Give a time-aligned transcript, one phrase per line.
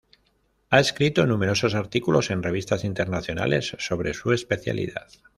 [0.71, 5.05] Ha escrito numerosos artículos en revistas internacionales sobre su especialidad.